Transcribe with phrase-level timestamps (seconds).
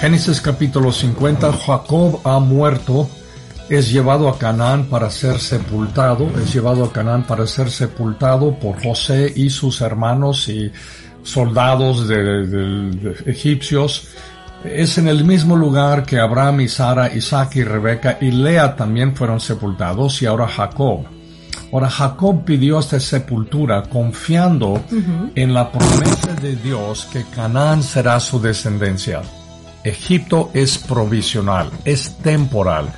[0.00, 3.08] Génesis capítulo 50, Jacob ha muerto,
[3.70, 8.82] es llevado a Canaán para ser sepultado, es llevado a Canaán para ser sepultado por
[8.82, 10.70] José y sus hermanos y
[11.22, 14.08] soldados de, egipcios.
[14.62, 19.16] Es en el mismo lugar que Abraham y Sara, Isaac y Rebeca y Lea también
[19.16, 21.13] fueron sepultados y ahora Jacob.
[21.72, 24.82] Ahora Jacob pidió esta sepultura confiando
[25.34, 29.22] en la promesa de Dios que Canaán será su descendencia.
[29.84, 32.90] Egipto es provisional, es temporal.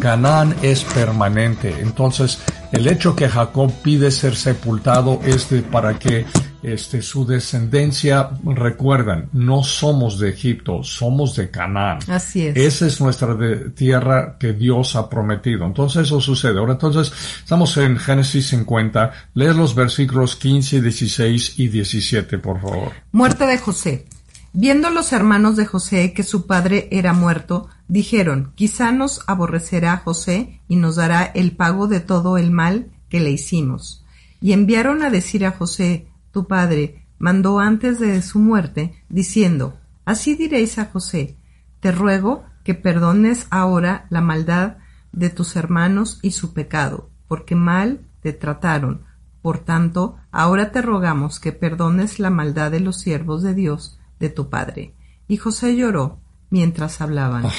[0.00, 1.74] Canaán es permanente.
[1.80, 2.38] Entonces,
[2.70, 6.26] el hecho que Jacob pide ser sepultado es para que
[6.64, 11.98] este, su descendencia, recuerdan, no somos de Egipto, somos de Canaán.
[12.08, 12.56] Así es.
[12.56, 13.36] Esa es nuestra
[13.74, 15.66] tierra que Dios ha prometido.
[15.66, 16.58] Entonces eso sucede.
[16.58, 19.12] Ahora entonces estamos en Génesis 50.
[19.34, 22.92] Lee los versículos 15, 16 y 17, por favor.
[23.12, 24.06] Muerte de José.
[24.54, 30.60] Viendo los hermanos de José que su padre era muerto, dijeron, quizá nos aborrecerá José
[30.68, 34.04] y nos dará el pago de todo el mal que le hicimos.
[34.40, 40.34] Y enviaron a decir a José, tu padre, mandó antes de su muerte, diciendo, Así
[40.34, 41.38] diréis a José,
[41.80, 44.78] te ruego que perdones ahora la maldad
[45.12, 49.04] de tus hermanos y su pecado, porque mal te trataron.
[49.42, 54.28] Por tanto, ahora te rogamos que perdones la maldad de los siervos de Dios, de
[54.28, 54.94] tu padre.
[55.28, 56.18] Y José lloró
[56.50, 57.46] mientras hablaban.
[57.46, 57.52] Ah,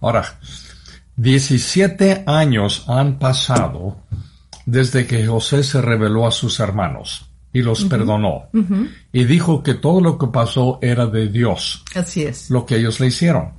[0.00, 0.38] ahora,
[1.16, 3.98] diecisiete años han pasado
[4.64, 8.48] desde que José se reveló a sus hermanos y los perdonó.
[9.12, 11.84] Y dijo que todo lo que pasó era de Dios.
[11.94, 12.50] Así es.
[12.50, 13.52] Lo que ellos le hicieron.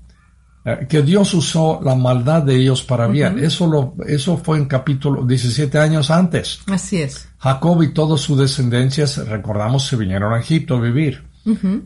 [0.66, 3.40] Eh, que Dios usó la maldad de ellos para bien.
[3.40, 6.62] Eso lo, eso fue en capítulo 17 años antes.
[6.68, 7.28] Así es.
[7.38, 11.24] Jacob y todas sus descendencias, recordamos, se vinieron a Egipto a vivir.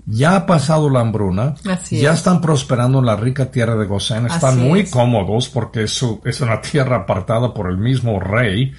[0.06, 1.56] Ya ha pasado la hambruna,
[1.90, 6.42] ya están prosperando en la rica tierra de Gosén, están muy cómodos porque es, es,
[6.42, 8.72] una tierra apartada por el mismo rey,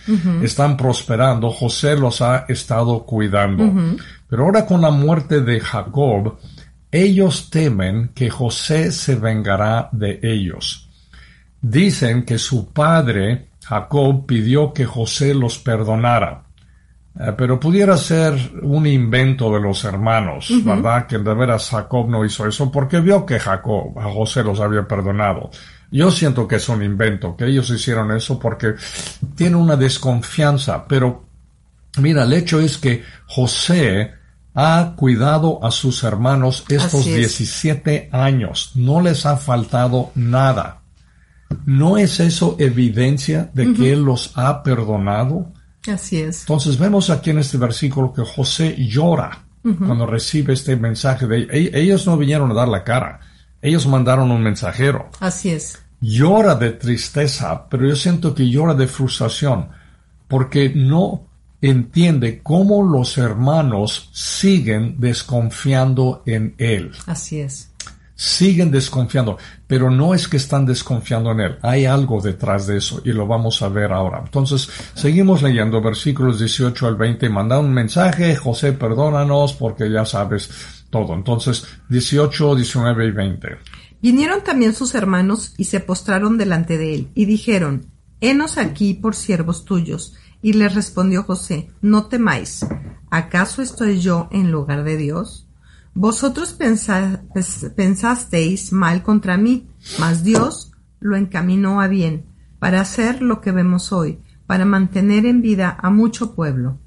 [0.42, 3.72] están prosperando, José los ha estado cuidando.
[4.28, 6.38] Pero ahora con la muerte de Jacob,
[6.92, 10.88] ellos temen que José se vengará de ellos.
[11.60, 16.44] Dicen que su padre, Jacob, pidió que José los perdonara.
[17.20, 21.06] Eh, pero pudiera ser un invento de los hermanos, ¿verdad?
[21.06, 24.86] Que de veras Jacob no hizo eso porque vio que Jacob, a José los había
[24.86, 25.50] perdonado.
[25.90, 28.74] Yo siento que es un invento, que ellos hicieron eso porque
[29.34, 31.24] tiene una desconfianza, pero
[31.98, 34.12] mira, el hecho es que José
[34.54, 40.82] ha cuidado a sus hermanos estos 17 años, no les ha faltado nada.
[41.64, 45.52] ¿No es eso evidencia de que Él los ha perdonado?
[45.86, 46.40] Así es.
[46.40, 52.06] Entonces vemos aquí en este versículo que José llora cuando recibe este mensaje de ellos
[52.06, 53.20] no vinieron a dar la cara,
[53.60, 55.10] ellos mandaron un mensajero.
[55.20, 55.78] Así es.
[56.00, 59.68] Llora de tristeza, pero yo siento que llora de frustración
[60.26, 61.26] porque no
[61.60, 66.92] entiende cómo los hermanos siguen desconfiando en él.
[67.06, 67.70] Así es
[68.18, 73.00] siguen desconfiando, pero no es que están desconfiando en él, hay algo detrás de eso
[73.04, 74.20] y lo vamos a ver ahora.
[74.24, 80.50] Entonces, seguimos leyendo versículos 18 al 20, manda un mensaje, José, perdónanos porque ya sabes
[80.90, 81.14] todo.
[81.14, 83.48] Entonces, 18, 19 y 20.
[84.02, 87.86] Vinieron también sus hermanos y se postraron delante de él y dijeron,
[88.20, 90.16] Henos aquí por siervos tuyos.
[90.42, 92.66] Y les respondió José, No temáis,
[93.10, 95.47] ¿acaso estoy yo en lugar de Dios?
[95.94, 96.56] Vosotros
[97.76, 99.68] pensasteis mal contra mí,
[99.98, 102.26] mas Dios lo encaminó a bien,
[102.58, 106.78] para hacer lo que vemos hoy, para mantener en vida a mucho pueblo.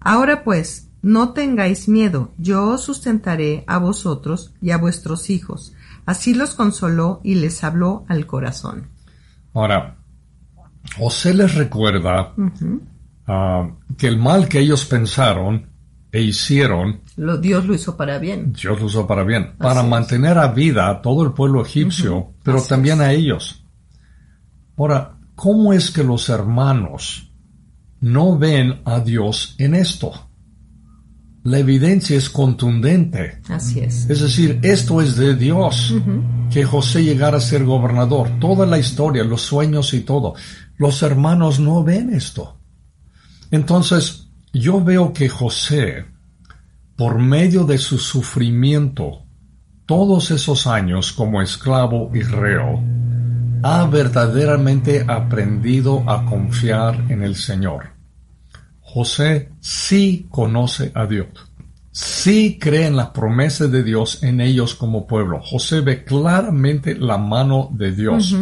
[0.00, 5.74] Ahora pues, no tengáis miedo, yo os sustentaré a vosotros y a vuestros hijos.
[6.04, 8.88] Así los consoló y les habló al corazón.
[9.54, 9.96] Ahora,
[10.96, 12.34] José les recuerda
[13.26, 15.69] ah, que el mal que ellos pensaron
[16.12, 17.00] e hicieron.
[17.16, 18.52] Lo, Dios lo hizo para bien.
[18.52, 19.54] Dios lo hizo para bien.
[19.58, 23.64] para mantener a vida a todo el pueblo egipcio, pero también a ellos.
[24.76, 27.32] Ahora, ¿cómo es que los hermanos
[28.00, 30.12] no ven a Dios en esto?
[31.42, 33.40] La evidencia es contundente.
[33.48, 34.08] Así es.
[34.10, 35.94] Es decir, esto es de Dios.
[36.50, 38.38] Que José llegara a ser gobernador.
[38.40, 40.34] Toda la historia, los sueños y todo.
[40.76, 42.58] Los hermanos no ven esto.
[43.50, 44.19] Entonces,
[44.52, 46.06] yo veo que José,
[46.96, 49.24] por medio de su sufrimiento,
[49.86, 52.80] todos esos años como esclavo y reo,
[53.62, 57.90] ha verdaderamente aprendido a confiar en el Señor.
[58.80, 61.28] José sí conoce a Dios.
[61.92, 65.40] Sí cree en las promesas de Dios en ellos como pueblo.
[65.42, 68.36] José ve claramente la mano de Dios.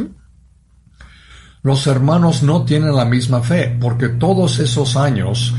[1.63, 5.55] Los hermanos no tienen la misma fe porque todos esos años,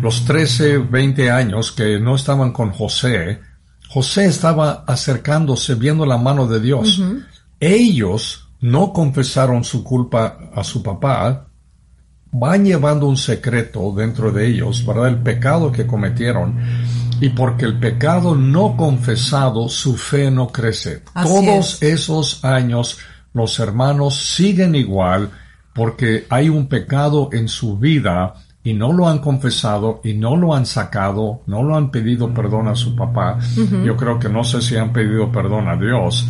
[0.00, 3.40] los 13, 20 años que no estaban con José,
[3.88, 7.00] José estaba acercándose viendo la mano de Dios.
[7.60, 11.48] Ellos no confesaron su culpa a su papá,
[12.32, 15.08] van llevando un secreto dentro de ellos, ¿verdad?
[15.08, 16.58] El pecado que cometieron.
[17.20, 21.02] Y porque el pecado no confesado, su fe no crece.
[21.22, 22.98] Todos esos años
[23.32, 25.30] los hermanos siguen igual
[25.72, 30.54] porque hay un pecado en su vida y no lo han confesado y no lo
[30.54, 33.38] han sacado, no lo han pedido perdón a su papá.
[33.84, 36.26] Yo creo que no sé si han pedido perdón a Dios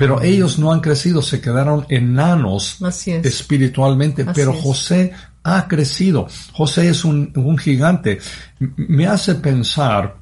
[0.00, 5.12] pero ellos no han crecido, se quedaron enanos espiritualmente, pero José
[5.42, 6.26] ha crecido.
[6.52, 8.18] José es un, gigante.
[8.58, 10.16] Me hace pensar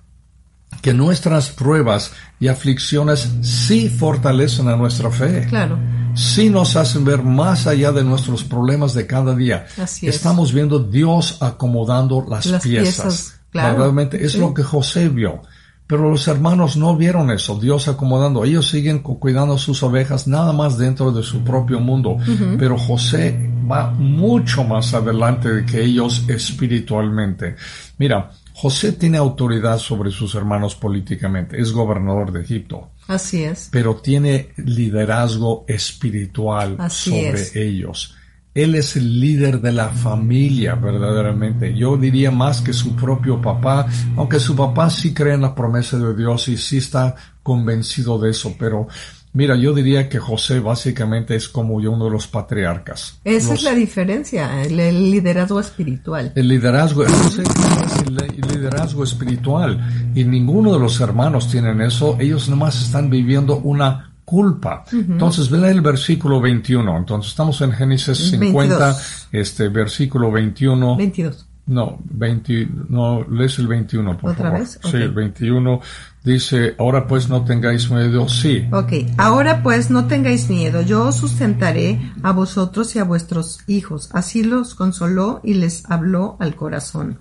[0.82, 5.46] que nuestras pruebas y aflicciones sí fortalecen a nuestra fe.
[5.48, 5.78] Claro.
[6.18, 9.66] Sí nos hacen ver más allá de nuestros problemas de cada día.
[10.02, 13.40] Estamos viendo Dios acomodando las, piezas.
[13.52, 15.42] Realmente es lo que José vio.
[15.86, 18.44] Pero los hermanos no vieron eso, Dios acomodando.
[18.44, 22.18] Ellos siguen cuidando sus ovejas nada más dentro de su propio mundo.
[22.58, 27.56] Pero José va mucho más adelante que ellos espiritualmente.
[27.96, 32.90] Mira, José tiene autoridad sobre sus hermanos políticamente, es gobernador de Egipto.
[33.08, 33.70] Así es.
[33.72, 38.14] Pero tiene liderazgo espiritual sobre ellos.
[38.54, 41.74] Él es el líder de la familia, verdaderamente.
[41.74, 45.98] Yo diría más que su propio papá, aunque su papá sí cree en la promesa
[45.98, 48.88] de Dios y sí está convencido de eso, pero
[49.32, 53.20] Mira, yo diría que José básicamente es como uno de los patriarcas.
[53.24, 54.76] Esa es la diferencia, el,
[55.10, 56.32] liderazgo espiritual.
[56.34, 62.16] El liderazgo, José es el liderazgo espiritual y ninguno de los hermanos tienen eso.
[62.18, 64.84] Ellos nomás están viviendo una culpa.
[64.92, 66.98] Entonces, ven el versículo 21.
[66.98, 68.96] Entonces, estamos en Génesis 50,
[69.32, 70.96] este versículo 21.
[70.96, 71.47] 22.
[71.68, 74.60] No, 20, no, lees el 21, por ¿Otra favor.
[74.60, 74.80] Vez?
[74.82, 75.80] Sí, el 21
[76.24, 78.66] dice, ahora pues no tengáis miedo, sí.
[78.72, 84.08] Ok, ahora pues no tengáis miedo, yo os sustentaré a vosotros y a vuestros hijos.
[84.14, 87.20] Así los consoló y les habló al corazón.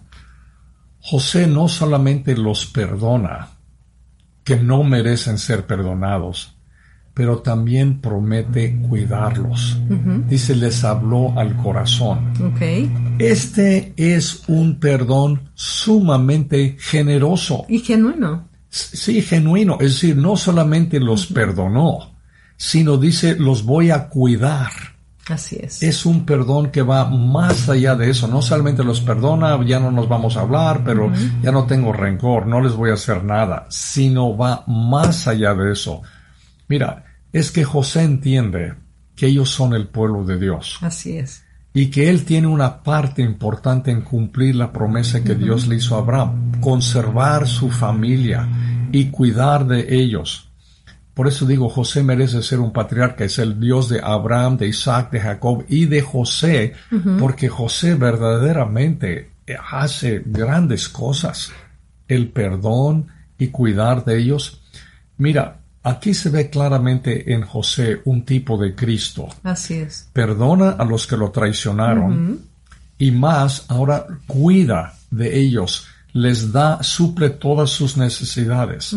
[1.01, 3.49] José no solamente los perdona,
[4.45, 6.56] que no merecen ser perdonados,
[7.17, 9.75] pero también promete cuidarlos.
[10.29, 12.31] Dice, les habló al corazón.
[13.17, 17.65] Este es un perdón sumamente generoso.
[17.67, 18.47] Y genuino.
[18.69, 19.79] Sí, genuino.
[19.81, 22.13] Es decir, no solamente los perdonó,
[22.55, 24.69] sino dice, los voy a cuidar.
[25.27, 25.81] Así es.
[25.81, 28.27] Es un perdón que va más allá de eso.
[28.27, 31.11] No solamente los perdona, ya no nos vamos a hablar, pero
[31.41, 35.71] ya no tengo rencor, no les voy a hacer nada, sino va más allá de
[35.71, 36.03] eso.
[36.67, 38.75] Mira, es que José entiende
[39.15, 40.77] que ellos son el pueblo de Dios.
[40.81, 41.43] Así es.
[41.73, 45.95] Y que él tiene una parte importante en cumplir la promesa que Dios le hizo
[45.95, 48.47] a Abraham, conservar su familia
[48.91, 50.49] y cuidar de ellos.
[51.13, 55.11] Por eso digo, José merece ser un patriarca, es el Dios de Abraham, de Isaac,
[55.11, 56.73] de Jacob y de José,
[57.19, 59.31] porque José verdaderamente
[59.71, 61.51] hace grandes cosas,
[62.07, 63.07] el perdón
[63.39, 64.61] y cuidar de ellos.
[65.17, 69.29] Mira, Aquí se ve claramente en José un tipo de Cristo.
[69.43, 70.09] Así es.
[70.11, 72.41] Perdona a los que lo traicionaron
[72.97, 78.95] y más ahora cuida de ellos, les da, suple todas sus necesidades.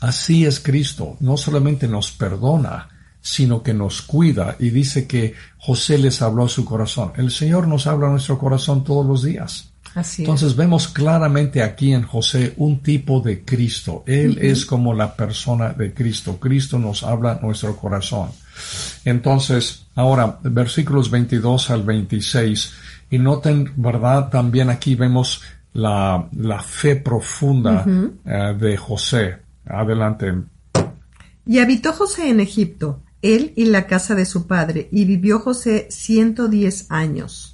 [0.00, 2.88] Así es Cristo, no solamente nos perdona,
[3.20, 7.12] sino que nos cuida y dice que José les habló a su corazón.
[7.16, 9.71] El Señor nos habla a nuestro corazón todos los días.
[10.18, 14.04] Entonces vemos claramente aquí en José un tipo de Cristo.
[14.06, 16.38] Él es como la persona de Cristo.
[16.38, 18.30] Cristo nos habla nuestro corazón.
[19.04, 22.72] Entonces, ahora, versículos 22 al 26.
[23.10, 24.30] Y noten, ¿verdad?
[24.30, 25.42] También aquí vemos
[25.74, 26.28] la,
[26.66, 27.84] fe profunda
[28.24, 29.36] eh, de José.
[29.66, 30.32] Adelante.
[31.46, 35.88] Y habitó José en Egipto, él y la casa de su padre, y vivió José
[35.90, 37.51] ciento diez años.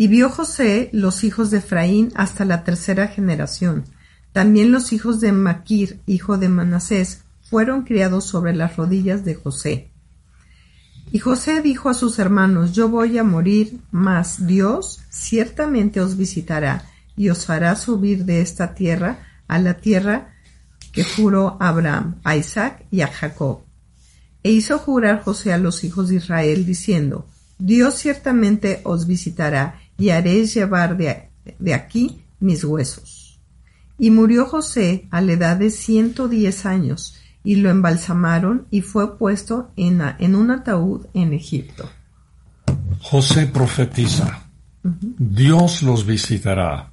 [0.00, 3.84] Y vio José los hijos de Efraín hasta la tercera generación.
[4.32, 9.90] También los hijos de Maquir, hijo de Manasés, fueron criados sobre las rodillas de José.
[11.12, 16.86] Y José dijo a sus hermanos, Yo voy a morir, mas Dios ciertamente os visitará
[17.14, 20.32] y os hará subir de esta tierra a la tierra
[20.92, 23.64] que juró a Abraham, a Isaac y a Jacob.
[24.44, 27.26] E hizo jurar José a los hijos de Israel, diciendo,
[27.58, 33.40] Dios ciertamente os visitará y haréis llevar de de aquí mis huesos.
[33.98, 39.16] Y murió José a la edad de ciento diez años, y lo embalsamaron y fue
[39.18, 41.88] puesto en, en un ataúd en Egipto.
[43.00, 44.49] José profetiza.
[44.82, 46.90] Dios los visitará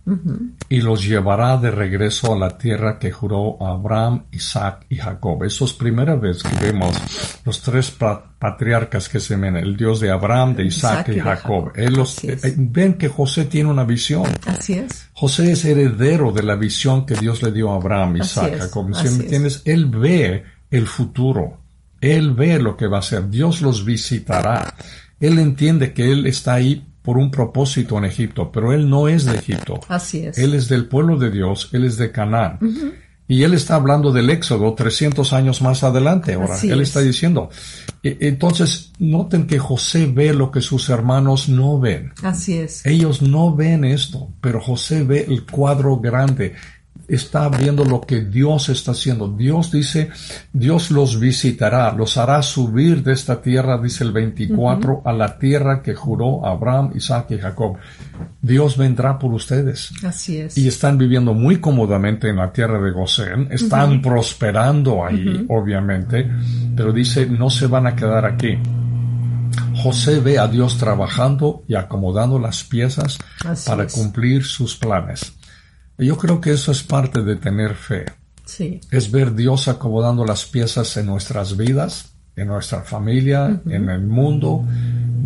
[0.67, 5.43] y los llevará de regreso a la tierra que juró a Abraham, Isaac y Jacob.
[5.45, 6.97] Eso es primera vez que vemos
[7.45, 11.71] los tres patriarcas que se ven, el Dios de Abraham, de Isaac, y Jacob.
[11.75, 14.25] Eh, ven que José tiene una visión.
[14.45, 15.07] Así es.
[15.13, 18.89] José es heredero de la visión que Dios le dio a Abraham, Isaac, y Jacob.
[19.05, 19.61] entiendes?
[19.63, 21.59] Él ve el futuro.
[22.01, 23.29] Él ve lo que va a ser.
[23.29, 24.75] Dios los visitará.
[25.19, 29.23] Él entiende que Él está ahí por un propósito en Egipto, pero él no es
[29.23, 29.79] de Egipto.
[29.87, 30.37] Así es.
[30.37, 32.59] Él es del pueblo de Dios, él es de Canaán.
[33.29, 36.33] Y él está hablando del Éxodo 300 años más adelante.
[36.33, 37.49] Ahora, él está diciendo.
[38.03, 42.11] E, entonces, noten que José ve lo que sus hermanos no ven.
[42.23, 42.85] Así es.
[42.85, 46.55] Ellos no ven esto, pero José ve el cuadro grande
[47.07, 49.29] está viendo lo que Dios está haciendo.
[49.29, 50.09] Dios dice,
[50.51, 55.81] Dios los visitará, los hará subir de esta tierra, dice el 24, a la tierra
[55.81, 57.77] que juró Abraham, Isaac y Jacob.
[58.41, 59.91] Dios vendrá por ustedes.
[60.03, 60.57] Así es.
[60.57, 66.29] Y están viviendo muy cómodamente en la tierra de Gosén, están prosperando ahí, obviamente,
[66.75, 68.57] pero dice, no se van a quedar aquí.
[69.75, 73.17] José ve a Dios trabajando y acomodando las piezas
[73.65, 75.33] para cumplir sus planes.
[75.97, 78.05] Yo creo que eso es parte de tener fe.
[78.45, 78.79] Sí.
[78.91, 84.63] Es ver Dios acomodando las piezas en nuestras vidas, en nuestra familia, en el mundo.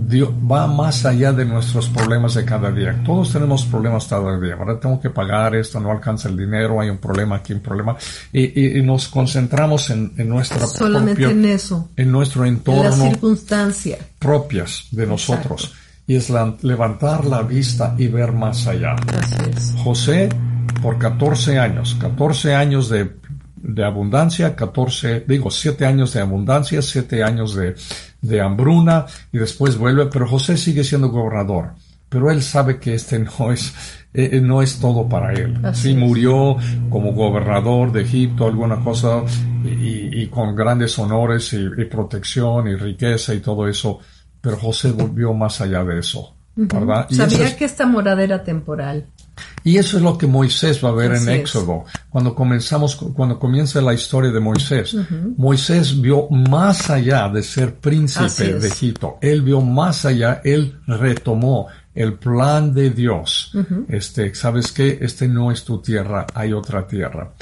[0.07, 3.01] Dios va más allá de nuestros problemas de cada día.
[3.05, 4.55] Todos tenemos problemas cada día.
[4.55, 7.95] Ahora tengo que pagar esto, no alcanza el dinero, hay un problema aquí, un problema.
[8.31, 11.89] Y, nos concentramos en, nuestra Solamente en eso.
[11.95, 12.83] En nuestro entorno.
[12.83, 13.99] En las circunstancias.
[14.17, 15.73] Propias de nosotros.
[16.07, 16.29] Y es
[16.61, 18.95] levantar la vista y ver más allá.
[18.95, 19.75] Así es.
[19.83, 20.29] José
[20.81, 23.11] por 14 años, 14 años de,
[23.55, 27.75] de abundancia, 14, digo, 7 años de abundancia, 7 años de,
[28.21, 31.73] de hambruna y después vuelve, pero José sigue siendo gobernador
[32.11, 33.73] pero él sabe que este no es
[34.13, 35.57] eh, eh, no es todo para él.
[35.73, 36.57] sí murió
[36.89, 39.23] como gobernador de Egipto, alguna cosa
[39.63, 43.99] y, y con grandes honores y, y, protección y riqueza y todo eso,
[44.41, 47.07] pero José volvió más allá de eso, ¿verdad?
[47.09, 49.05] Sabía que esta morada era temporal.
[49.63, 51.85] Y eso es lo que Moisés va a ver en Éxodo.
[52.09, 54.95] Cuando comenzamos, cuando comienza la historia de Moisés,
[55.37, 59.17] Moisés vio más allá de ser príncipe de Egipto.
[59.21, 63.53] Él vio más allá, él retomó el plan de Dios.
[63.87, 64.99] Este, ¿sabes qué?
[65.01, 67.33] Este no es tu tierra, hay otra tierra.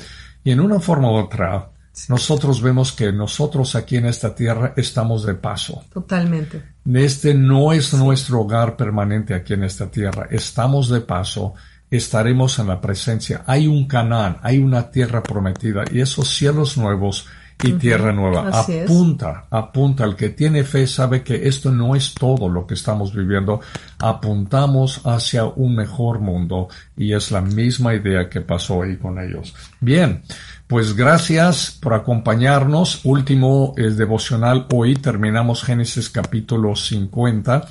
[0.43, 1.71] Y en una forma u otra,
[2.07, 5.83] nosotros vemos que nosotros aquí en esta tierra estamos de paso.
[5.93, 6.63] Totalmente.
[6.93, 10.27] Este no es nuestro hogar permanente aquí en esta tierra.
[10.31, 11.53] Estamos de paso
[11.91, 13.43] estaremos en la presencia.
[13.46, 17.27] Hay un Canaán, hay una tierra prometida y esos cielos nuevos
[17.63, 18.50] y tierra nueva.
[18.50, 20.05] apunta, apunta.
[20.05, 23.60] El que tiene fe sabe que esto no es todo lo que estamos viviendo.
[23.98, 29.53] Apuntamos hacia un mejor mundo y es la misma idea que pasó ahí con ellos.
[29.81, 30.22] Bien.
[30.69, 33.03] Pues gracias por acompañarnos.
[33.03, 34.93] Último el devocional hoy.
[34.93, 37.67] Terminamos Génesis capítulo 50.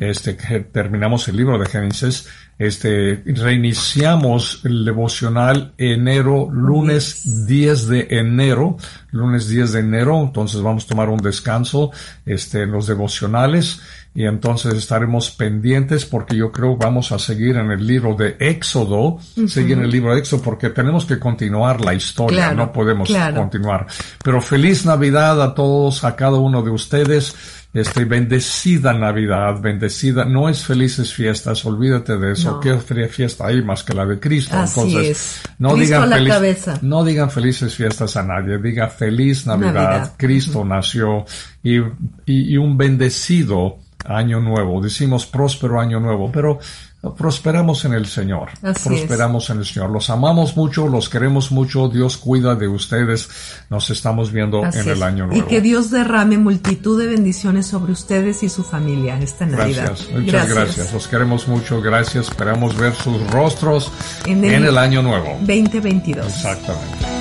[0.00, 0.34] Este,
[0.70, 2.28] terminamos el libro de Génesis.
[2.58, 8.76] Este, reiniciamos el devocional enero, lunes 10 de enero,
[9.12, 11.90] lunes 10 de enero, entonces vamos a tomar un descanso,
[12.26, 13.80] este, en los devocionales
[14.14, 19.18] y entonces estaremos pendientes porque yo creo vamos a seguir en el libro de Éxodo,
[19.46, 23.86] seguir en el libro de Éxodo porque tenemos que continuar la historia, no podemos continuar.
[24.22, 27.34] Pero feliz Navidad a todos, a cada uno de ustedes.
[27.74, 32.76] Este, bendecida Navidad, bendecida, no es felices fiestas, olvídate de eso, qué
[33.08, 34.54] fiesta hay más que la de Cristo.
[34.54, 36.10] Entonces, no digan
[36.82, 41.24] no digan felices fiestas a nadie, diga feliz Navidad, Cristo nació
[41.62, 41.78] y,
[42.26, 44.80] y un bendecido año nuevo.
[44.80, 46.58] Decimos próspero año nuevo, pero
[47.16, 48.50] prosperamos en el Señor.
[48.84, 49.90] prosperamos en el Señor.
[49.90, 51.88] Los amamos mucho, los queremos mucho.
[51.88, 53.28] Dios cuida de ustedes.
[53.70, 55.44] Nos estamos viendo en el año nuevo.
[55.44, 59.86] Y que Dios derrame multitud de bendiciones sobre ustedes y su familia esta Navidad.
[59.86, 60.92] Gracias, muchas gracias.
[60.92, 61.80] Los queremos mucho.
[61.80, 62.28] Gracias.
[62.28, 63.90] Esperamos ver sus rostros
[64.26, 65.36] en el, en el año nuevo.
[65.40, 66.26] 2022.
[66.26, 67.11] Exactamente.